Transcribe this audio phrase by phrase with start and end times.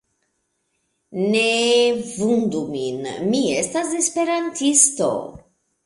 [1.33, 5.13] Neeee vundu min, mi estas Esperantisto...